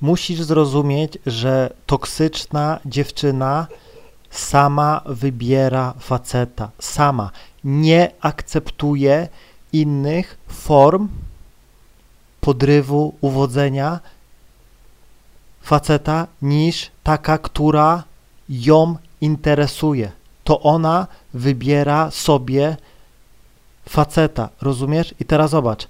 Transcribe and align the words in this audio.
musisz 0.00 0.42
zrozumieć, 0.42 1.18
że 1.26 1.72
toksyczna 1.86 2.80
dziewczyna 2.86 3.66
sama 4.30 5.00
wybiera 5.06 5.94
faceta, 6.00 6.70
sama 6.78 7.30
nie 7.64 8.10
akceptuje 8.20 9.28
innych 9.72 10.38
form 10.48 11.08
podrywu, 12.40 13.14
uwodzenia 13.20 14.00
faceta 15.62 16.26
niż 16.42 16.90
taka, 17.02 17.38
która 17.38 18.04
ją 18.48 18.96
interesuje. 19.20 20.12
To 20.44 20.60
ona 20.60 21.06
wybiera 21.34 22.10
sobie 22.10 22.76
faceta, 23.88 24.48
rozumiesz? 24.60 25.14
I 25.20 25.24
teraz 25.24 25.50
zobacz, 25.50 25.88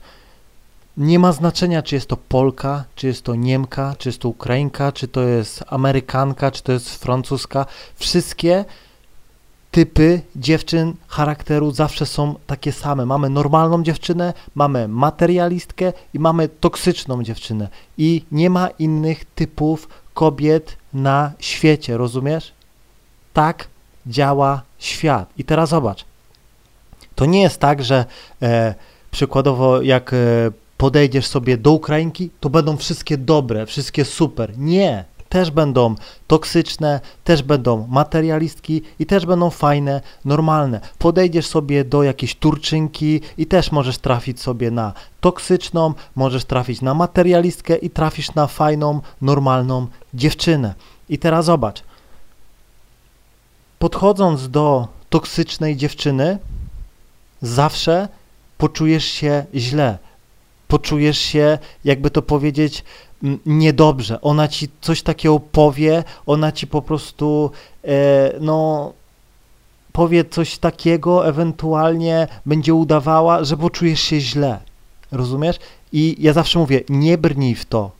nie 0.98 1.18
ma 1.18 1.32
znaczenia, 1.32 1.82
czy 1.82 1.94
jest 1.94 2.08
to 2.08 2.16
Polka, 2.16 2.84
czy 2.94 3.06
jest 3.06 3.22
to 3.22 3.34
Niemka, 3.34 3.94
czy 3.98 4.08
jest 4.08 4.18
to 4.18 4.28
Ukrainka, 4.28 4.92
czy 4.92 5.08
to 5.08 5.20
jest 5.20 5.64
Amerykanka, 5.66 6.50
czy 6.50 6.62
to 6.62 6.72
jest 6.72 7.02
Francuska. 7.02 7.66
Wszystkie 7.96 8.64
typy 9.70 10.20
dziewczyn 10.36 10.94
charakteru 11.08 11.70
zawsze 11.70 12.06
są 12.06 12.34
takie 12.46 12.72
same. 12.72 13.06
Mamy 13.06 13.30
normalną 13.30 13.82
dziewczynę, 13.82 14.32
mamy 14.54 14.88
materialistkę 14.88 15.92
i 16.14 16.18
mamy 16.18 16.48
toksyczną 16.48 17.22
dziewczynę. 17.22 17.68
I 17.98 18.24
nie 18.32 18.50
ma 18.50 18.68
innych 18.68 19.24
typów 19.24 19.88
kobiet 20.14 20.76
na 20.92 21.32
świecie, 21.38 21.96
rozumiesz? 21.96 22.52
Tak 23.32 23.68
działa 24.06 24.62
świat. 24.78 25.28
I 25.38 25.44
teraz 25.44 25.68
zobacz. 25.68 26.04
To 27.14 27.26
nie 27.26 27.42
jest 27.42 27.60
tak, 27.60 27.84
że 27.84 28.04
e, 28.42 28.74
przykładowo 29.10 29.82
jak 29.82 30.12
e, 30.12 30.16
podejdziesz 30.78 31.26
sobie 31.26 31.56
do 31.56 31.72
Ukrainki, 31.72 32.30
to 32.40 32.50
będą 32.50 32.76
wszystkie 32.76 33.18
dobre, 33.18 33.66
wszystkie 33.66 34.04
super. 34.04 34.58
Nie, 34.58 35.04
też 35.28 35.50
będą 35.50 35.94
toksyczne, 36.26 37.00
też 37.24 37.42
będą 37.42 37.86
materialistki 37.86 38.82
i 38.98 39.06
też 39.06 39.26
będą 39.26 39.50
fajne, 39.50 40.00
normalne. 40.24 40.80
Podejdziesz 40.98 41.46
sobie 41.46 41.84
do 41.84 42.02
jakiejś 42.02 42.34
Turczynki 42.34 43.20
i 43.38 43.46
też 43.46 43.72
możesz 43.72 43.98
trafić 43.98 44.40
sobie 44.40 44.70
na 44.70 44.92
toksyczną, 45.20 45.94
możesz 46.16 46.44
trafić 46.44 46.82
na 46.82 46.94
materialistkę 46.94 47.76
i 47.76 47.90
trafisz 47.90 48.34
na 48.34 48.46
fajną, 48.46 49.00
normalną 49.20 49.86
dziewczynę. 50.14 50.74
I 51.08 51.18
teraz 51.18 51.44
zobacz. 51.44 51.82
Podchodząc 53.78 54.50
do 54.50 54.88
toksycznej 55.10 55.76
dziewczyny, 55.76 56.38
zawsze 57.42 58.08
poczujesz 58.58 59.04
się 59.04 59.44
źle. 59.54 59.98
Poczujesz 60.68 61.18
się, 61.18 61.58
jakby 61.84 62.10
to 62.10 62.22
powiedzieć, 62.22 62.84
niedobrze. 63.46 64.20
Ona 64.20 64.48
ci 64.48 64.68
coś 64.80 65.02
takiego 65.02 65.40
powie, 65.40 66.04
ona 66.26 66.52
ci 66.52 66.66
po 66.66 66.82
prostu, 66.82 67.50
e, 67.84 68.32
no, 68.40 68.92
powie 69.92 70.24
coś 70.24 70.58
takiego, 70.58 71.28
ewentualnie 71.28 72.28
będzie 72.46 72.74
udawała, 72.74 73.44
że 73.44 73.56
poczujesz 73.56 74.00
się 74.00 74.20
źle. 74.20 74.60
Rozumiesz? 75.12 75.58
I 75.92 76.16
ja 76.18 76.32
zawsze 76.32 76.58
mówię, 76.58 76.80
nie 76.88 77.18
brnij 77.18 77.54
w 77.54 77.64
to. 77.64 77.90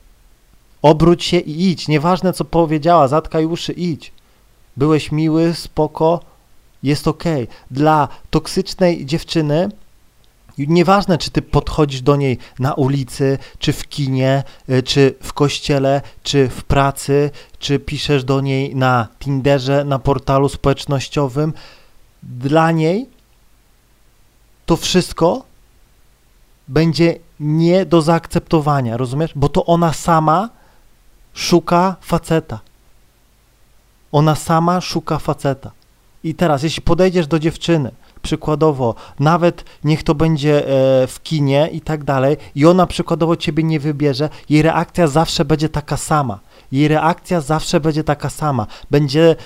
Obróć 0.83 1.25
się 1.25 1.39
i 1.39 1.71
idź. 1.71 1.89
Nieważne, 1.89 2.33
co 2.33 2.45
powiedziała, 2.45 3.09
zatkaj 3.09 3.47
uszy, 3.47 3.73
idź. 3.73 4.13
Byłeś 4.77 5.13
miły, 5.13 5.55
spoko, 5.55 6.21
jest 6.83 7.09
ok. 7.09 7.25
Dla 7.71 8.09
toksycznej 8.31 9.07
dziewczyny 9.07 9.69
Nieważne, 10.59 11.19
czy 11.19 11.31
ty 11.31 11.43
podchodzisz 11.43 12.03
do 12.03 12.17
niej 12.17 12.39
na 12.59 12.75
ulicy, 12.75 13.39
czy 13.59 13.73
w 13.73 13.89
kinie, 13.89 14.43
y, 14.71 14.83
czy 14.83 15.15
w 15.23 15.33
kościele, 15.33 16.03
czy 16.23 16.49
w 16.49 16.65
pracy, 16.65 17.31
czy 17.59 17.79
piszesz 17.79 18.25
do 18.25 18.41
niej 18.41 18.77
na 18.77 19.09
Tinderze, 19.19 19.85
na 19.85 19.99
portalu 19.99 20.49
społecznościowym. 20.49 21.53
Dla 22.23 22.71
niej 22.71 23.09
to 24.67 24.77
wszystko 24.77 25.45
będzie 26.69 27.19
nie 27.41 27.87
do 27.87 28.03
zaakceptowania, 28.03 28.97
rozumiesz? 28.97 29.33
Bo 29.35 29.49
to 29.49 29.67
ona 29.67 29.93
sama 29.93 30.49
szuka 31.35 31.97
faceta. 32.01 32.61
Ona 34.13 34.35
sama 34.35 34.81
szuka 34.81 35.19
faceta. 35.19 35.71
I 36.25 36.35
teraz, 36.35 36.63
jeśli 36.63 36.83
podejdziesz 36.83 37.27
do 37.27 37.39
dziewczyny, 37.39 37.91
przykładowo, 38.23 38.95
nawet 39.21 39.65
niech 39.85 40.03
to 40.03 40.15
będzie 40.15 40.67
e, 40.67 41.07
w 41.07 41.23
kinie 41.23 41.69
i 41.73 41.81
tak 41.81 42.05
dalej, 42.05 42.37
i 42.55 42.67
ona 42.67 42.87
przykładowo 42.87 43.37
ciebie 43.37 43.63
nie 43.63 43.81
wybierze, 43.81 44.29
jej 44.49 44.63
reakcja 44.63 45.07
zawsze 45.07 45.45
będzie 45.45 45.69
taka 45.69 45.97
sama. 45.97 46.39
Jej 46.73 46.89
reakcja 46.89 47.41
zawsze 47.41 47.81
będzie 47.81 48.05
taka 48.05 48.31
sama. 48.31 48.67
Będzie 48.91 49.37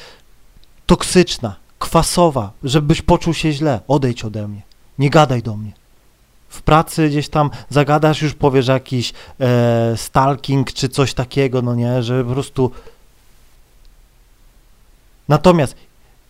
toksyczna, 0.87 1.55
kwasowa, 1.78 2.50
żebyś 2.65 3.03
poczuł 3.03 3.34
się 3.34 3.53
źle. 3.53 3.81
Odejdź 3.88 4.25
ode 4.25 4.49
mnie. 4.49 4.62
Nie 4.99 5.10
gadaj 5.10 5.43
do 5.43 5.56
mnie. 5.56 5.72
W 6.49 6.62
pracy 6.62 7.09
gdzieś 7.09 7.28
tam 7.28 7.50
zagadasz, 7.71 8.22
już 8.22 8.34
powiesz 8.34 8.69
jakiś 8.69 9.12
e, 9.41 9.94
stalking 9.97 10.72
czy 10.72 10.89
coś 10.89 11.15
takiego, 11.15 11.62
no 11.62 11.75
nie, 11.75 12.03
że 12.03 12.25
po 12.25 12.33
prostu. 12.33 12.71
Natomiast 15.28 15.77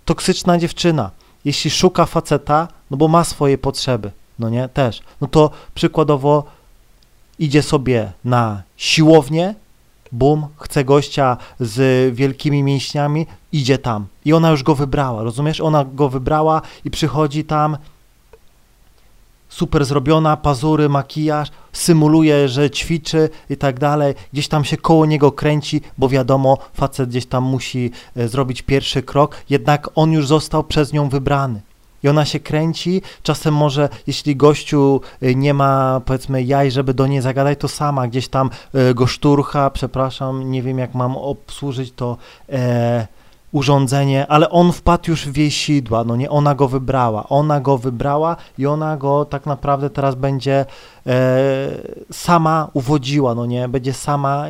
toksyczna 0.04 0.58
dziewczyna, 0.58 1.10
jeśli 1.44 1.70
szuka 1.70 2.06
faceta, 2.06 2.68
no 2.90 2.96
bo 2.96 3.08
ma 3.08 3.24
swoje 3.24 3.58
potrzeby, 3.58 4.10
no 4.38 4.48
nie, 4.48 4.68
też, 4.68 5.02
no 5.20 5.28
to 5.28 5.50
przykładowo 5.74 6.44
idzie 7.38 7.62
sobie 7.62 8.12
na 8.24 8.62
siłownię, 8.76 9.54
bum, 10.12 10.46
chce 10.56 10.84
gościa 10.84 11.36
z 11.60 12.14
wielkimi 12.14 12.62
mięśniami, 12.62 13.26
idzie 13.52 13.78
tam. 13.78 14.06
I 14.24 14.32
ona 14.32 14.50
już 14.50 14.62
go 14.62 14.74
wybrała, 14.74 15.22
rozumiesz? 15.22 15.60
Ona 15.60 15.84
go 15.84 16.08
wybrała 16.08 16.62
i 16.84 16.90
przychodzi 16.90 17.44
tam 17.44 17.76
super 19.52 19.84
zrobiona, 19.84 20.36
pazury, 20.36 20.88
makijaż, 20.88 21.48
symuluje, 21.72 22.48
że 22.48 22.70
ćwiczy 22.70 23.28
i 23.50 23.56
tak 23.56 23.80
dalej, 23.80 24.14
gdzieś 24.32 24.48
tam 24.48 24.64
się 24.64 24.76
koło 24.76 25.06
niego 25.06 25.32
kręci, 25.32 25.80
bo 25.98 26.08
wiadomo, 26.08 26.58
facet 26.74 27.08
gdzieś 27.08 27.26
tam 27.26 27.44
musi 27.44 27.90
e, 28.16 28.28
zrobić 28.28 28.62
pierwszy 28.62 29.02
krok, 29.02 29.36
jednak 29.50 29.90
on 29.94 30.12
już 30.12 30.26
został 30.26 30.64
przez 30.64 30.92
nią 30.92 31.08
wybrany. 31.08 31.60
I 32.02 32.08
ona 32.08 32.24
się 32.24 32.40
kręci, 32.40 33.02
czasem 33.22 33.54
może, 33.54 33.88
jeśli 34.06 34.36
gościu 34.36 35.00
e, 35.22 35.34
nie 35.34 35.54
ma, 35.54 36.00
powiedzmy, 36.04 36.42
jaj, 36.42 36.70
żeby 36.70 36.94
do 36.94 37.06
niej 37.06 37.20
zagadać, 37.20 37.58
to 37.60 37.68
sama 37.68 38.08
gdzieś 38.08 38.28
tam 38.28 38.50
e, 38.74 38.94
go 38.94 39.06
szturcha, 39.06 39.70
przepraszam, 39.70 40.50
nie 40.50 40.62
wiem 40.62 40.78
jak 40.78 40.94
mam 40.94 41.16
obsłużyć 41.16 41.92
to, 41.96 42.16
urządzenie, 43.52 44.26
ale 44.26 44.50
on 44.50 44.72
wpadł 44.72 45.10
już 45.10 45.28
w 45.28 45.36
jej 45.36 45.50
sidła, 45.50 46.04
no 46.04 46.16
nie, 46.16 46.30
ona 46.30 46.54
go 46.54 46.68
wybrała, 46.68 47.28
ona 47.28 47.60
go 47.60 47.78
wybrała 47.78 48.36
i 48.58 48.66
ona 48.66 48.96
go 48.96 49.24
tak 49.24 49.46
naprawdę 49.46 49.90
teraz 49.90 50.14
będzie 50.14 50.66
e, 51.06 51.42
sama 52.12 52.68
uwodziła, 52.72 53.34
no 53.34 53.46
nie, 53.46 53.68
będzie 53.68 53.92
sama 53.92 54.44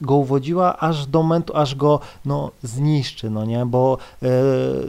go 0.00 0.14
uwodziła 0.14 0.78
aż 0.78 1.06
do 1.06 1.22
momentu, 1.22 1.56
aż 1.56 1.74
go, 1.74 2.00
no, 2.24 2.50
zniszczy, 2.62 3.30
no 3.30 3.44
nie, 3.44 3.66
bo 3.66 3.98
e, 4.22 4.28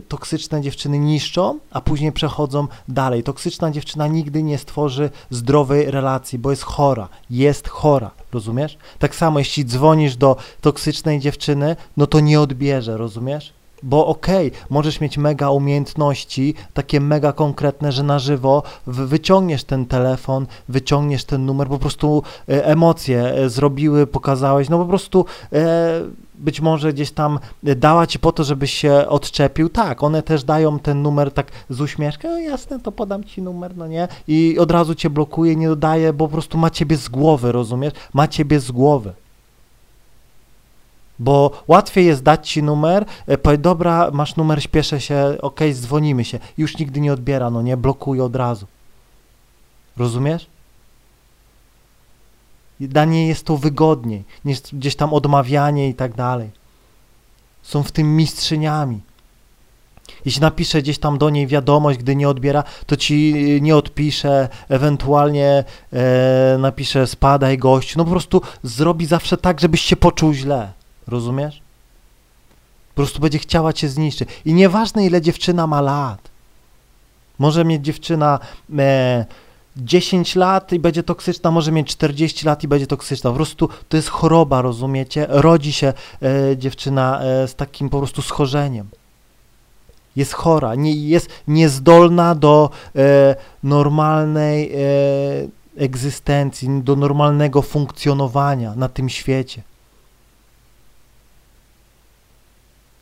toksyczne 0.07 0.61
dziewczyny 0.61 0.99
niszczą, 0.99 1.59
a 1.71 1.81
później 1.81 2.11
przechodzą 2.11 2.67
dalej. 2.87 3.23
Toksyczna 3.23 3.71
dziewczyna 3.71 4.07
nigdy 4.07 4.43
nie 4.43 4.57
stworzy 4.57 5.09
zdrowej 5.29 5.91
relacji, 5.91 6.39
bo 6.39 6.49
jest 6.51 6.63
chora, 6.63 7.07
jest 7.29 7.67
chora. 7.67 8.11
Rozumiesz? 8.33 8.77
Tak 8.99 9.15
samo, 9.15 9.39
jeśli 9.39 9.65
dzwonisz 9.65 10.15
do 10.15 10.35
toksycznej 10.61 11.19
dziewczyny, 11.19 11.75
no 11.97 12.07
to 12.07 12.19
nie 12.19 12.41
odbierze, 12.41 12.97
rozumiesz? 12.97 13.58
Bo 13.83 14.07
okej, 14.07 14.47
okay, 14.47 14.59
możesz 14.69 15.01
mieć 15.01 15.17
mega 15.17 15.49
umiejętności, 15.49 16.53
takie 16.73 16.99
mega 16.99 17.33
konkretne, 17.33 17.91
że 17.91 18.03
na 18.03 18.19
żywo 18.19 18.63
wyciągniesz 18.87 19.63
ten 19.63 19.85
telefon, 19.85 20.47
wyciągniesz 20.69 21.23
ten 21.23 21.45
numer, 21.45 21.67
po 21.67 21.79
prostu 21.79 22.23
e, 22.49 22.65
emocje 22.65 23.33
e, 23.33 23.49
zrobiły, 23.49 24.07
pokazałeś, 24.07 24.69
no 24.69 24.77
po 24.77 24.85
prostu 24.85 25.25
e, 25.53 26.01
być 26.35 26.61
może 26.61 26.93
gdzieś 26.93 27.11
tam 27.11 27.39
dała 27.63 28.07
ci 28.07 28.19
po 28.19 28.31
to, 28.31 28.43
żebyś 28.43 28.73
się 28.73 28.93
odczepił. 29.07 29.69
Tak, 29.69 30.03
one 30.03 30.23
też 30.23 30.43
dają 30.43 30.79
ten 30.79 31.01
numer 31.01 31.31
tak 31.31 31.51
z 31.69 31.81
uśmieszkiem, 31.81 32.31
no 32.31 32.39
jasne, 32.39 32.79
to 32.79 32.91
podam 32.91 33.23
ci 33.23 33.41
numer, 33.41 33.77
no 33.77 33.87
nie? 33.87 34.07
I 34.27 34.59
od 34.59 34.71
razu 34.71 34.95
cię 34.95 35.09
blokuje, 35.09 35.55
nie 35.55 35.67
dodaje, 35.67 36.13
bo 36.13 36.27
po 36.27 36.31
prostu 36.31 36.57
ma 36.57 36.69
ciebie 36.69 36.97
z 36.97 37.09
głowy, 37.09 37.51
rozumiesz? 37.51 37.93
Ma 38.13 38.27
ciebie 38.27 38.59
z 38.59 38.71
głowy. 38.71 39.13
Bo 41.19 41.51
łatwiej 41.67 42.05
jest 42.05 42.23
dać 42.23 42.49
ci 42.49 42.63
numer, 42.63 43.05
e, 43.27 43.37
powiedz, 43.37 43.61
dobra, 43.61 44.09
masz 44.13 44.35
numer, 44.35 44.63
śpieszę 44.63 45.01
się, 45.01 45.37
ok, 45.41 45.59
dzwonimy 45.73 46.25
się. 46.25 46.39
Już 46.57 46.77
nigdy 46.77 47.01
nie 47.01 47.13
odbiera, 47.13 47.49
no 47.49 47.61
nie, 47.61 47.77
blokuje 47.77 48.23
od 48.23 48.35
razu. 48.35 48.67
Rozumiesz? 49.97 50.47
Dla 52.79 53.05
niej 53.05 53.27
jest 53.27 53.45
to 53.45 53.57
wygodniej 53.57 54.23
niż 54.45 54.61
gdzieś 54.61 54.95
tam 54.95 55.13
odmawianie 55.13 55.89
i 55.89 55.93
tak 55.93 56.13
dalej. 56.15 56.49
Są 57.61 57.83
w 57.83 57.91
tym 57.91 58.15
mistrzyniami. 58.15 59.01
Jeśli 60.25 60.41
napiszę 60.41 60.81
gdzieś 60.81 60.99
tam 60.99 61.17
do 61.17 61.29
niej 61.29 61.47
wiadomość, 61.47 61.99
gdy 61.99 62.15
nie 62.15 62.29
odbiera, 62.29 62.63
to 62.85 62.95
ci 62.95 63.35
nie 63.61 63.75
odpiszę, 63.75 64.49
ewentualnie 64.69 65.63
e, 65.93 66.57
napiszę 66.59 67.07
spadaj 67.07 67.57
gościu. 67.57 67.97
No 67.97 68.05
po 68.05 68.11
prostu 68.11 68.41
zrobi 68.63 69.05
zawsze 69.05 69.37
tak, 69.37 69.59
żebyś 69.59 69.81
się 69.81 69.95
poczuł 69.95 70.33
źle. 70.33 70.78
Rozumiesz? 71.09 71.61
Po 72.89 72.95
prostu 72.95 73.19
będzie 73.19 73.39
chciała 73.39 73.73
cię 73.73 73.89
zniszczyć. 73.89 74.29
I 74.45 74.53
nieważne 74.53 75.05
ile 75.05 75.21
dziewczyna 75.21 75.67
ma 75.67 75.81
lat. 75.81 76.29
Może 77.39 77.65
mieć 77.65 77.85
dziewczyna 77.85 78.39
e, 78.79 79.25
10 79.77 80.35
lat 80.35 80.73
i 80.73 80.79
będzie 80.79 81.03
toksyczna, 81.03 81.51
może 81.51 81.71
mieć 81.71 81.87
40 81.87 82.45
lat 82.45 82.63
i 82.63 82.67
będzie 82.67 82.87
toksyczna. 82.87 83.29
Po 83.29 83.35
prostu 83.35 83.69
to 83.89 83.97
jest 83.97 84.09
choroba, 84.09 84.61
rozumiecie? 84.61 85.25
Rodzi 85.29 85.73
się 85.73 85.93
e, 86.21 86.57
dziewczyna 86.57 87.21
e, 87.21 87.47
z 87.47 87.55
takim 87.55 87.89
po 87.89 87.97
prostu 87.97 88.21
schorzeniem. 88.21 88.89
Jest 90.15 90.33
chora, 90.33 90.75
nie, 90.75 90.95
jest 90.95 91.29
niezdolna 91.47 92.35
do 92.35 92.69
e, 92.95 93.35
normalnej 93.63 94.71
e, 94.73 94.77
egzystencji, 95.77 96.81
do 96.83 96.95
normalnego 96.95 97.61
funkcjonowania 97.61 98.75
na 98.75 98.89
tym 98.89 99.09
świecie. 99.09 99.61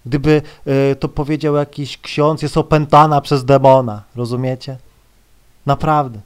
Gdyby 0.07 0.41
e, 0.65 0.95
to 0.95 1.07
powiedział 1.07 1.55
jakiś 1.55 1.97
ksiądz, 1.97 2.41
jest 2.41 2.57
opętana 2.57 3.21
przez 3.21 3.45
demona, 3.45 4.03
rozumiecie? 4.15 4.77
Naprawdę. 5.65 6.19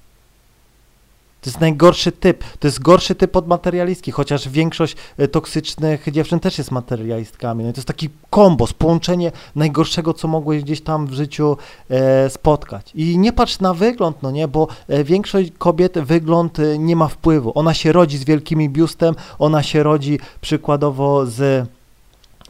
To 1.42 1.50
jest 1.50 1.60
najgorszy 1.60 2.12
typ. 2.12 2.44
To 2.60 2.68
jest 2.68 2.82
gorszy 2.82 3.16
typ 3.16 3.36
od 3.36 3.48
materialistki, 3.48 4.12
chociaż 4.12 4.50
większość 4.50 4.96
e, 5.18 5.28
toksycznych 5.28 6.12
dziewczyn 6.12 6.40
też 6.40 6.58
jest 6.58 6.72
materialistkami. 6.72 7.64
No 7.64 7.72
to 7.72 7.78
jest 7.78 7.88
taki 7.88 8.10
kombos, 8.30 8.74
połączenie 8.74 9.32
najgorszego, 9.56 10.14
co 10.14 10.28
mogłeś 10.28 10.64
gdzieś 10.64 10.82
tam 10.82 11.08
w 11.08 11.14
życiu 11.14 11.58
e, 11.90 12.30
spotkać. 12.30 12.92
I 12.96 13.18
nie 13.18 13.34
patrz 13.34 13.60
na 13.60 13.74
wygląd, 13.74 14.18
no 14.22 14.32
nie, 14.32 14.48
bo 14.48 14.68
e, 14.88 15.04
większość 15.04 15.52
kobiet 15.58 16.00
wygląd 16.00 16.58
nie 16.80 16.96
ma 16.96 17.08
wpływu. 17.08 17.52
Ona 17.56 17.74
się 17.74 17.92
rodzi 17.92 18.18
z 18.18 18.24
wielkimi 18.24 18.70
biustem, 18.70 19.16
ona 19.40 19.64
się 19.64 19.84
rodzi 19.84 20.20
przykładowo 20.42 21.26
z 21.26 21.68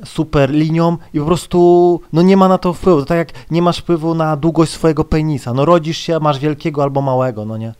super 0.06 0.50
linią 0.50 0.98
i 1.14 1.20
po 1.20 1.26
prostu 1.26 2.02
no 2.14 2.22
nie 2.22 2.38
ma 2.38 2.48
na 2.48 2.58
to 2.58 2.74
wpływu. 2.74 3.00
To 3.00 3.06
tak 3.06 3.18
jak 3.18 3.52
nie 3.52 3.62
masz 3.62 3.78
wpływu 3.78 4.16
na 4.16 4.36
długość 4.36 4.72
swojego 4.72 5.04
penisa. 5.04 5.54
No 5.54 5.66
rodzisz 5.66 5.98
się, 5.98 6.20
masz 6.20 6.40
wielkiego 6.40 6.84
albo 6.84 7.02
małego, 7.02 7.46
no 7.46 7.58
nie. 7.58 7.74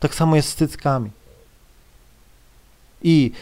Tak 0.00 0.14
samo 0.14 0.36
jest 0.36 0.48
z 0.48 0.54
cyckami. 0.54 1.10
I 3.02 3.32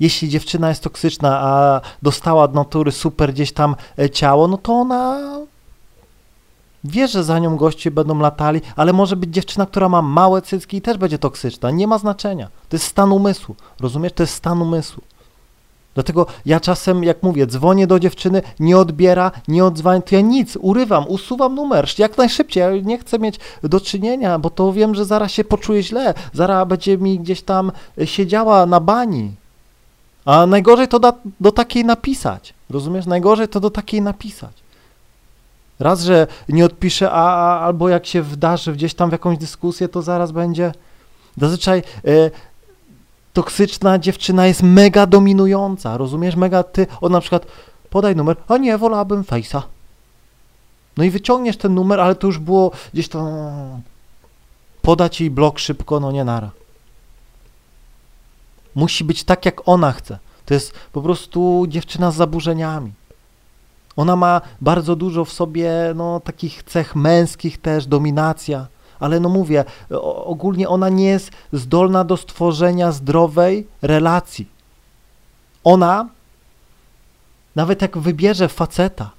jeśli 0.00 0.28
dziewczyna 0.28 0.68
jest 0.68 0.82
toksyczna, 0.82 1.40
a 1.40 1.80
dostała 2.02 2.42
od 2.42 2.54
natury 2.54 2.92
super 2.92 3.32
gdzieś 3.32 3.52
tam 3.52 3.76
e, 3.98 4.10
ciało, 4.10 4.48
no 4.48 4.58
to 4.58 4.72
ona 4.72 5.20
wie, 6.84 7.08
że 7.08 7.24
za 7.24 7.38
nią 7.38 7.56
goście 7.56 7.90
będą 7.90 8.18
latali, 8.18 8.60
ale 8.76 8.92
może 8.92 9.16
być 9.16 9.30
dziewczyna, 9.30 9.66
która 9.66 9.88
ma 9.88 10.02
małe 10.02 10.42
cycki 10.42 10.76
i 10.76 10.82
też 10.82 10.98
będzie 10.98 11.18
toksyczna. 11.18 11.70
Nie 11.70 11.86
ma 11.86 11.98
znaczenia. 11.98 12.48
To 12.68 12.76
jest 12.76 12.86
stan 12.86 13.12
umysłu. 13.12 13.56
Rozumiesz? 13.80 14.12
To 14.12 14.22
jest 14.22 14.34
stan 14.34 14.62
umysłu. 14.62 15.02
Dlatego 15.94 16.26
ja 16.46 16.60
czasem, 16.60 17.04
jak 17.04 17.22
mówię, 17.22 17.46
dzwonię 17.46 17.86
do 17.86 18.00
dziewczyny, 18.00 18.42
nie 18.60 18.78
odbiera, 18.78 19.30
nie 19.48 19.64
odzwania, 19.64 20.02
to 20.02 20.14
ja 20.14 20.20
nic, 20.20 20.56
urywam, 20.56 21.04
usuwam 21.08 21.54
numer, 21.54 21.88
jak 21.98 22.18
najszybciej. 22.18 22.60
Ja 22.60 22.70
nie 22.82 22.98
chcę 22.98 23.18
mieć 23.18 23.40
do 23.62 23.80
czynienia, 23.80 24.38
bo 24.38 24.50
to 24.50 24.72
wiem, 24.72 24.94
że 24.94 25.04
zaraz 25.04 25.32
się 25.32 25.44
poczuję 25.44 25.82
źle, 25.82 26.14
zaraz 26.32 26.68
będzie 26.68 26.98
mi 26.98 27.18
gdzieś 27.18 27.42
tam 27.42 27.72
siedziała 28.04 28.66
na 28.66 28.80
bani. 28.80 29.32
A 30.24 30.46
najgorzej 30.46 30.88
to 30.88 30.98
do, 30.98 31.12
do 31.40 31.52
takiej 31.52 31.84
napisać, 31.84 32.54
rozumiesz? 32.70 33.06
Najgorzej 33.06 33.48
to 33.48 33.60
do 33.60 33.70
takiej 33.70 34.02
napisać. 34.02 34.64
Raz, 35.78 36.02
że 36.02 36.26
nie 36.48 36.64
odpiszę, 36.64 37.10
a, 37.10 37.34
a 37.34 37.60
albo 37.60 37.88
jak 37.88 38.06
się 38.06 38.22
wdarzy 38.22 38.72
gdzieś 38.72 38.94
tam 38.94 39.08
w 39.08 39.12
jakąś 39.12 39.38
dyskusję, 39.38 39.88
to 39.88 40.02
zaraz 40.02 40.32
będzie. 40.32 40.72
Zazwyczaj. 41.36 41.82
Y, 42.08 42.30
toksyczna 43.34 43.98
dziewczyna 43.98 44.46
jest 44.46 44.62
mega 44.62 45.06
dominująca, 45.06 45.96
rozumiesz? 45.96 46.36
Mega 46.36 46.62
ty, 46.62 46.86
on 47.00 47.12
na 47.12 47.20
przykład 47.20 47.46
podaj 47.90 48.16
numer, 48.16 48.36
a 48.48 48.56
nie, 48.56 48.78
wolałabym 48.78 49.24
fejsa. 49.24 49.62
No 50.96 51.04
i 51.04 51.10
wyciągniesz 51.10 51.56
ten 51.56 51.74
numer, 51.74 52.00
ale 52.00 52.14
to 52.14 52.26
już 52.26 52.38
było 52.38 52.70
gdzieś 52.92 53.08
tam 53.08 53.26
podać 54.82 55.20
jej 55.20 55.30
blok 55.30 55.58
szybko, 55.58 56.00
no 56.00 56.12
nie 56.12 56.24
nara. 56.24 56.50
Musi 58.74 59.04
być 59.04 59.24
tak, 59.24 59.46
jak 59.46 59.68
ona 59.68 59.92
chce. 59.92 60.18
To 60.44 60.54
jest 60.54 60.72
po 60.92 61.02
prostu 61.02 61.64
dziewczyna 61.68 62.10
z 62.10 62.16
zaburzeniami. 62.16 62.92
Ona 63.96 64.16
ma 64.16 64.40
bardzo 64.60 64.96
dużo 64.96 65.24
w 65.24 65.32
sobie 65.32 65.72
no, 65.94 66.20
takich 66.20 66.62
cech 66.62 66.96
męskich 66.96 67.60
też, 67.60 67.86
dominacja 67.86 68.66
ale 69.04 69.20
no 69.20 69.28
mówię, 69.28 69.64
ogólnie 70.24 70.68
ona 70.68 70.88
nie 70.88 71.06
jest 71.06 71.30
zdolna 71.52 72.04
do 72.04 72.16
stworzenia 72.16 72.92
zdrowej 72.92 73.66
relacji. 73.82 74.48
Ona, 75.64 76.08
nawet 77.56 77.82
jak 77.82 77.98
wybierze 77.98 78.48
faceta, 78.48 79.10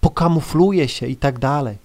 pokamufluje 0.00 0.88
się 0.88 1.06
i 1.06 1.16
tak 1.16 1.38
dalej, 1.38 1.76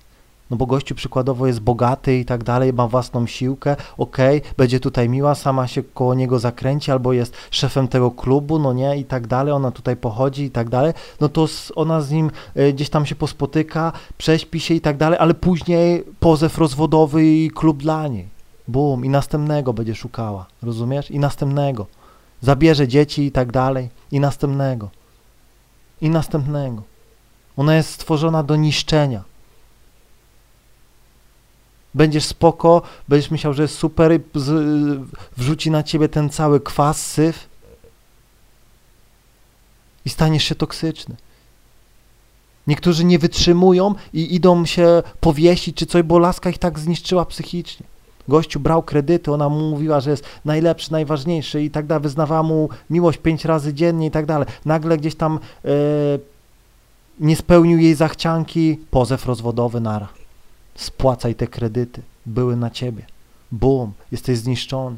no 0.49 0.57
bo 0.57 0.65
gościu 0.65 0.95
przykładowo 0.95 1.47
jest 1.47 1.59
bogaty 1.59 2.19
i 2.19 2.25
tak 2.25 2.43
dalej, 2.43 2.73
ma 2.73 2.87
własną 2.87 3.27
siłkę, 3.27 3.75
okej, 3.97 4.37
okay, 4.37 4.53
będzie 4.57 4.79
tutaj 4.79 5.09
miła, 5.09 5.35
sama 5.35 5.67
się 5.67 5.83
koło 5.83 6.13
niego 6.13 6.39
zakręci, 6.39 6.91
albo 6.91 7.13
jest 7.13 7.37
szefem 7.51 7.87
tego 7.87 8.11
klubu, 8.11 8.59
no 8.59 8.73
nie, 8.73 8.97
i 8.97 9.05
tak 9.05 9.27
dalej, 9.27 9.53
ona 9.53 9.71
tutaj 9.71 9.97
pochodzi 9.97 10.43
i 10.43 10.51
tak 10.51 10.69
dalej, 10.69 10.93
no 11.21 11.29
to 11.29 11.47
ona 11.75 12.01
z 12.01 12.11
nim 12.11 12.31
y, 12.57 12.73
gdzieś 12.73 12.89
tam 12.89 13.05
się 13.05 13.15
pospotyka, 13.15 13.91
prześpi 14.17 14.59
się 14.59 14.73
i 14.73 14.81
tak 14.81 14.97
dalej, 14.97 15.19
ale 15.19 15.33
później 15.33 16.03
pozew 16.19 16.57
rozwodowy 16.57 17.25
i 17.25 17.51
klub 17.51 17.77
dla 17.77 18.07
niej. 18.07 18.27
Bum, 18.67 19.05
i 19.05 19.09
następnego 19.09 19.73
będzie 19.73 19.95
szukała, 19.95 20.45
rozumiesz? 20.63 21.11
I 21.11 21.19
następnego. 21.19 21.85
Zabierze 22.41 22.87
dzieci 22.87 23.25
i 23.25 23.31
tak 23.31 23.51
dalej, 23.51 23.89
i 24.11 24.19
następnego. 24.19 24.89
I 26.01 26.09
następnego. 26.09 26.81
Ona 27.57 27.75
jest 27.75 27.89
stworzona 27.89 28.43
do 28.43 28.55
niszczenia 28.55 29.23
będziesz 31.95 32.25
spoko, 32.25 32.81
będziesz 33.07 33.31
myślał, 33.31 33.53
że 33.53 33.61
jest 33.61 33.77
super 33.77 34.19
wrzuci 35.37 35.71
na 35.71 35.83
ciebie 35.83 36.09
ten 36.09 36.29
cały 36.29 36.59
kwas, 36.59 37.05
syf 37.05 37.49
i 40.05 40.09
staniesz 40.09 40.43
się 40.43 40.55
toksyczny. 40.55 41.15
Niektórzy 42.67 43.03
nie 43.03 43.19
wytrzymują 43.19 43.95
i 44.13 44.35
idą 44.35 44.65
się 44.65 45.03
powiesić 45.19 45.77
czy 45.77 45.85
coś, 45.85 46.03
bo 46.03 46.19
laska 46.19 46.49
ich 46.49 46.57
tak 46.57 46.79
zniszczyła 46.79 47.25
psychicznie. 47.25 47.85
Gościu 48.27 48.59
brał 48.59 48.83
kredyty, 48.83 49.31
ona 49.31 49.49
mu 49.49 49.69
mówiła, 49.69 49.99
że 49.99 50.09
jest 50.11 50.23
najlepszy, 50.45 50.91
najważniejszy 50.91 51.63
i 51.63 51.71
tak 51.71 51.85
dalej, 51.85 52.01
wyznawała 52.01 52.43
mu 52.43 52.69
miłość 52.89 53.17
pięć 53.17 53.45
razy 53.45 53.73
dziennie 53.73 54.07
i 54.07 54.11
tak 54.11 54.25
dalej. 54.25 54.47
Nagle 54.65 54.97
gdzieś 54.97 55.15
tam 55.15 55.39
e, 55.65 55.69
nie 57.19 57.35
spełnił 57.35 57.79
jej 57.79 57.95
zachcianki, 57.95 58.79
pozew 58.91 59.25
rozwodowy 59.25 59.81
nara 59.81 60.24
spłacaj 60.75 61.35
te 61.35 61.47
kredyty, 61.47 62.01
były 62.25 62.55
na 62.55 62.69
ciebie. 62.69 63.05
Bum, 63.51 63.93
jesteś 64.11 64.37
zniszczony. 64.37 64.97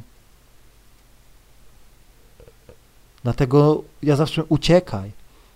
Dlatego 3.24 3.84
ja 4.03 4.15
zawsze 4.15 4.43
uciekaj. 4.43 5.12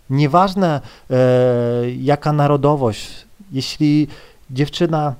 Nieważne 0.09 0.81
e, 1.09 1.15
jaka 1.91 2.33
narodowość, 2.33 3.25
jeśli 3.51 4.07
dziewczyna 4.51 5.15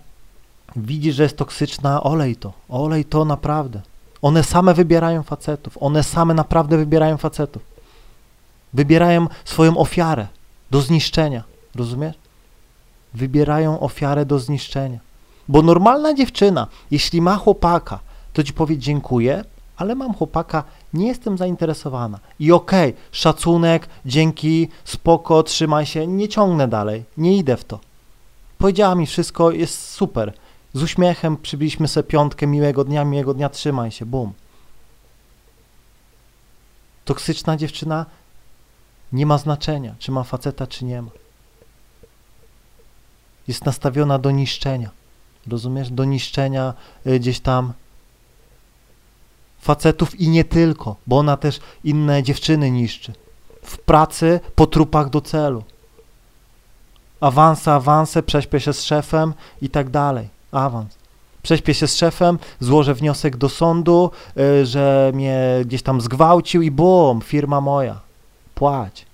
widzi, 0.75 1.11
że 1.11 1.23
jest 1.23 1.37
toksyczna, 1.37 2.03
olej 2.03 2.35
to, 2.35 2.53
olej 2.69 3.05
to 3.05 3.25
naprawdę. 3.25 3.81
One 4.21 4.43
same 4.43 4.73
wybierają 4.73 5.23
facetów, 5.23 5.77
one 5.79 6.03
same 6.03 6.33
naprawdę 6.33 6.77
wybierają 6.77 7.17
facetów. 7.17 7.63
Wybierają 8.73 9.27
swoją 9.45 9.77
ofiarę 9.77 10.27
do 10.71 10.81
zniszczenia, 10.81 11.43
rozumiesz? 11.75 12.20
Wybierają 13.13 13.79
ofiarę 13.79 14.25
do 14.25 14.39
zniszczenia. 14.39 14.99
Bo 15.47 15.61
normalna 15.61 16.13
dziewczyna, 16.13 16.67
jeśli 16.91 17.21
ma 17.21 17.35
chłopaka, 17.35 17.99
to 18.33 18.43
ci 18.43 18.53
powie 18.53 18.77
dziękuję, 18.77 19.43
ale 19.77 19.95
mam 19.95 20.13
chłopaka, 20.13 20.63
nie 20.93 21.07
jestem 21.07 21.37
zainteresowana. 21.37 22.19
I 22.39 22.51
okej, 22.51 22.89
okay, 22.89 23.01
szacunek, 23.11 23.87
dzięki, 24.05 24.69
spoko, 24.85 25.43
trzymaj 25.43 25.85
się, 25.85 26.07
nie 26.07 26.27
ciągnę 26.27 26.67
dalej, 26.67 27.03
nie 27.17 27.37
idę 27.37 27.57
w 27.57 27.65
to. 27.65 27.79
Powiedziała 28.57 28.95
mi 28.95 29.07
wszystko, 29.07 29.51
jest 29.51 29.89
super. 29.89 30.33
Z 30.73 30.83
uśmiechem 30.83 31.37
przybiliśmy 31.37 31.87
sobie 31.87 32.07
piątkę, 32.07 32.47
miłego 32.47 32.83
dnia, 32.83 33.05
miłego 33.05 33.33
dnia, 33.33 33.49
trzymaj 33.49 33.91
się, 33.91 34.05
bum. 34.05 34.33
Toksyczna 37.05 37.57
dziewczyna 37.57 38.05
nie 39.13 39.25
ma 39.25 39.37
znaczenia, 39.37 39.95
czy 39.99 40.11
ma 40.11 40.23
faceta, 40.23 40.67
czy 40.67 40.85
nie 40.85 41.01
ma 41.01 41.20
jest 43.51 43.65
nastawiona 43.65 44.19
do 44.19 44.31
niszczenia. 44.31 44.89
Rozumiesz? 45.47 45.89
Do 45.89 46.05
niszczenia 46.05 46.73
y, 47.07 47.19
gdzieś 47.19 47.39
tam 47.39 47.73
facetów 49.61 50.19
i 50.19 50.29
nie 50.29 50.43
tylko, 50.43 50.95
bo 51.07 51.17
ona 51.17 51.37
też 51.37 51.59
inne 51.83 52.23
dziewczyny 52.23 52.71
niszczy. 52.71 53.13
W 53.63 53.77
pracy 53.77 54.39
po 54.55 54.67
trupach 54.67 55.09
do 55.09 55.21
celu. 55.21 55.63
Awanse, 57.21 57.73
awanse, 57.73 58.23
prześpię 58.23 58.59
się 58.59 58.73
z 58.73 58.83
szefem 58.83 59.33
i 59.61 59.69
tak 59.69 59.89
dalej. 59.89 60.27
Awans. 60.51 60.95
Prześpię 61.43 61.73
się 61.73 61.87
z 61.87 61.95
szefem, 61.95 62.39
złożę 62.59 62.93
wniosek 62.93 63.37
do 63.37 63.49
sądu, 63.49 64.11
y, 64.37 64.65
że 64.65 65.11
mnie 65.13 65.61
gdzieś 65.65 65.81
tam 65.81 66.01
zgwałcił 66.01 66.61
i 66.61 66.71
bum, 66.71 67.21
firma 67.21 67.61
moja. 67.61 67.99
Płać. 68.55 69.05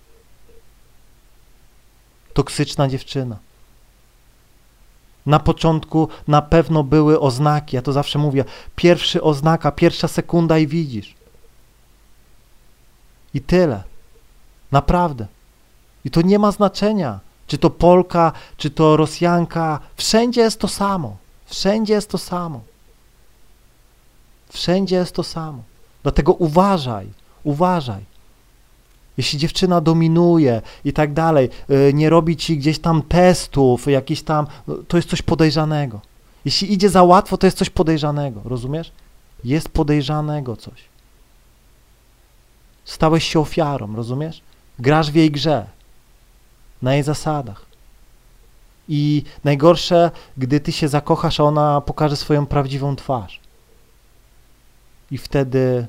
Toksyczna 2.34 2.88
dziewczyna. 2.88 3.38
Na 5.28 5.40
początku 5.40 6.08
na 6.28 6.42
pewno 6.42 6.84
były 6.84 7.20
oznaki, 7.20 7.76
ja 7.76 7.82
to 7.82 7.94
zawsze 7.94 8.20
mówię, 8.20 8.46
pierwszy 8.76 9.22
oznaka, 9.22 9.72
pierwsza 9.72 10.08
sekunda 10.08 10.58
i 10.58 10.68
widzisz. 10.68 11.16
I 13.34 13.42
tyle. 13.42 13.84
Naprawdę. 14.72 15.28
I 16.06 16.12
to 16.12 16.22
nie 16.22 16.40
ma 16.40 16.52
znaczenia, 16.52 17.20
czy 17.48 17.58
to 17.58 17.70
Polka, 17.70 18.32
czy 18.58 18.70
to 18.70 18.98
Rosjanka, 18.98 19.80
wszędzie 19.96 20.42
jest 20.42 20.60
to 20.60 20.68
samo. 20.68 21.18
Wszędzie 21.46 21.94
jest 21.94 22.10
to 22.10 22.18
samo. 22.18 22.62
Wszędzie 24.50 24.96
jest 24.96 25.16
to 25.16 25.24
samo. 25.24 25.64
Dlatego 26.04 26.34
uważaj, 26.34 27.08
uważaj. 27.44 28.04
Jeśli 29.18 29.40
dziewczyna 29.40 29.82
dominuje 29.82 30.62
i 30.86 30.94
tak 30.94 31.14
dalej, 31.14 31.50
y, 31.70 31.94
nie 31.94 32.10
robi 32.10 32.38
ci 32.38 32.58
gdzieś 32.58 32.80
tam 32.80 33.02
testów, 33.02 33.88
jakiś 33.88 34.22
tam, 34.22 34.48
no, 34.68 34.76
to 34.88 34.98
jest 34.98 35.10
coś 35.10 35.22
podejrzanego. 35.22 36.02
Jeśli 36.46 36.74
idzie 36.74 36.90
za 36.90 37.04
łatwo, 37.04 37.38
to 37.38 37.48
jest 37.48 37.58
coś 37.58 37.70
podejrzanego, 37.70 38.42
rozumiesz? 38.46 38.92
Jest 39.44 39.70
podejrzanego 39.70 40.56
coś. 40.56 40.84
Stałeś 42.86 43.24
się 43.24 43.40
ofiarą, 43.40 43.96
rozumiesz? 43.96 44.42
Grasz 44.80 45.12
w 45.12 45.16
jej 45.16 45.32
grze, 45.32 45.66
na 46.82 46.94
jej 46.94 47.04
zasadach. 47.04 47.66
I 48.90 49.24
najgorsze, 49.44 50.12
gdy 50.38 50.60
ty 50.60 50.72
się 50.72 50.88
zakochasz, 50.88 51.40
a 51.40 51.44
ona 51.44 51.82
pokaże 51.82 52.16
swoją 52.16 52.46
prawdziwą 52.46 52.96
twarz. 52.96 53.40
I 55.12 55.18
wtedy, 55.18 55.88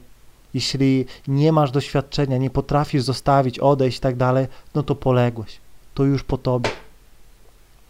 jeśli 0.55 1.07
nie 1.28 1.52
masz 1.52 1.71
doświadczenia, 1.71 2.37
nie 2.37 2.50
potrafisz 2.50 3.02
zostawić, 3.02 3.59
odejść 3.59 3.99
i 3.99 4.00
tak 4.00 4.17
dalej, 4.17 4.47
no 4.75 4.83
to 4.83 4.95
poległeś. 4.95 5.59
To 5.95 6.05
już 6.05 6.25
po 6.25 6.38
tobie. 6.38 6.71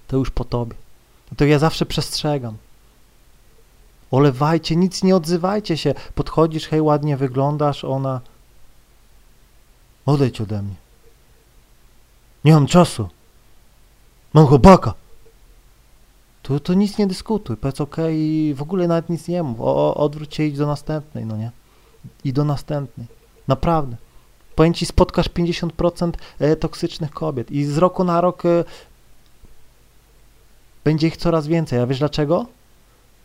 To 0.08 0.16
już 0.16 0.30
po 0.30 0.44
tobie. 0.44 0.74
No 1.30 1.36
to 1.36 1.44
ja 1.44 1.58
zawsze 1.58 1.86
przestrzegam. 1.86 2.56
Olewajcie, 4.10 4.76
nic 4.76 5.02
nie 5.02 5.16
odzywajcie 5.16 5.76
się. 5.76 5.94
Podchodzisz, 6.14 6.68
hej, 6.68 6.80
ładnie 6.80 7.16
wyglądasz, 7.16 7.84
ona. 7.84 8.20
Odejdź 10.06 10.40
ode 10.40 10.62
mnie. 10.62 10.74
Nie 12.44 12.52
mam 12.52 12.66
czasu. 12.66 13.08
Mam 14.34 14.46
chłopaka. 14.46 14.94
To, 16.42 16.60
to 16.60 16.74
nic 16.74 16.98
nie 16.98 17.06
dyskutuj, 17.06 17.56
powiedz 17.56 17.80
ok 17.80 17.96
i 18.10 18.54
w 18.56 18.62
ogóle 18.62 18.88
nawet 18.88 19.08
nic 19.08 19.28
nie 19.28 19.42
mów. 19.42 19.60
O, 19.60 19.94
odwróć 19.94 20.34
się 20.34 20.44
idź 20.44 20.56
do 20.56 20.66
następnej, 20.66 21.26
no 21.26 21.36
nie? 21.36 21.50
I 22.24 22.32
do 22.32 22.44
następnej. 22.44 23.06
Naprawdę. 23.48 23.96
Powiem 24.54 24.74
ci, 24.74 24.86
spotkasz 24.86 25.28
50% 25.28 26.12
e, 26.38 26.56
toksycznych 26.56 27.10
kobiet 27.10 27.50
i 27.50 27.64
z 27.64 27.78
roku 27.78 28.04
na 28.04 28.20
rok 28.20 28.46
e, 28.46 28.64
będzie 30.84 31.06
ich 31.06 31.16
coraz 31.16 31.46
więcej. 31.46 31.80
A 31.80 31.86
wiesz 31.86 31.98
dlaczego? 31.98 32.46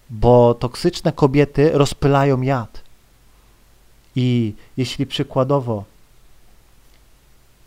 Bo 0.10 0.54
toksyczne 0.54 1.12
kobiety 1.12 1.72
rozpylają 1.74 2.42
jad. 2.42 2.82
I 4.16 4.54
jeśli 4.78 5.06
przykładowo 5.06 5.84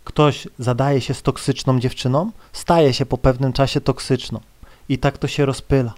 ktoś 0.05 0.49
zadaje 0.59 1.01
się 1.01 1.15
z 1.15 1.23
toksyczną 1.23 1.81
dziewczyną, 1.81 2.31
staje 2.53 2.95
się 2.95 3.07
po 3.07 3.19
pewnym 3.19 3.53
czasie 3.53 3.81
toksyczną. 3.81 4.41
I 4.89 4.99
tak 4.99 5.19
to 5.19 5.29
się 5.29 5.47
rozpyla. 5.47 5.95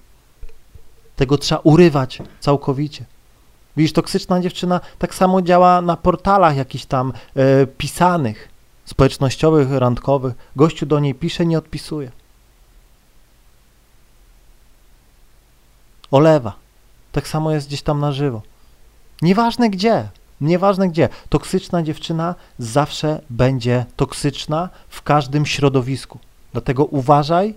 Tego 1.16 1.38
trzeba 1.38 1.60
urywać 1.60 2.18
całkowicie. 2.40 3.04
Widzisz, 3.78 3.92
toksyczna 3.92 4.40
dziewczyna 4.40 4.80
tak 4.98 5.14
samo 5.14 5.42
działa 5.42 5.80
na 5.80 5.96
portalach 5.96 6.56
jakichś 6.56 6.84
tam 6.84 7.12
e, 7.36 7.66
pisanych, 7.66 8.48
społecznościowych, 8.84 9.72
randkowych. 9.72 10.34
Gościu 10.56 10.86
do 10.86 11.00
niej 11.00 11.14
pisze, 11.14 11.46
nie 11.46 11.58
odpisuje. 11.58 12.10
Olewa. 16.10 16.52
Tak 17.12 17.28
samo 17.28 17.52
jest 17.52 17.66
gdzieś 17.66 17.82
tam 17.82 18.00
na 18.00 18.12
żywo. 18.12 18.42
Nieważne 19.22 19.70
gdzie, 19.70 20.08
nieważne 20.40 20.88
gdzie. 20.88 21.08
Toksyczna 21.28 21.82
dziewczyna 21.82 22.34
zawsze 22.58 23.20
będzie 23.30 23.84
toksyczna 23.96 24.68
w 24.88 25.02
każdym 25.02 25.46
środowisku. 25.46 26.18
Dlatego 26.52 26.84
uważaj 26.84 27.54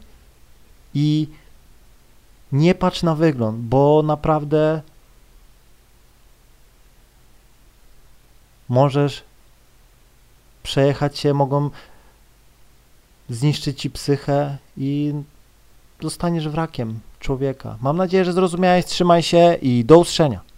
i 0.94 1.28
nie 2.52 2.76
patrz 2.76 3.04
na 3.04 3.16
wygląd, 3.16 3.58
bo 3.58 4.04
naprawdę 4.04 4.82
możesz 8.72 9.24
przejechać 10.64 11.20
się, 11.20 11.34
mogą 11.34 11.70
zniszczyć 13.30 13.82
ci 13.82 13.90
psychę 13.90 14.58
i 14.78 15.14
zostaniesz 16.02 16.50
wrakiem 16.50 17.00
człowieka. 17.20 17.78
Mam 17.82 17.98
nadzieję, 17.98 18.26
że 18.26 18.34
zrozumiałeś, 18.34 18.86
trzymaj 18.86 19.24
się 19.24 19.58
i 19.62 19.86
do 19.86 19.98
usłyszenia. 19.98 20.42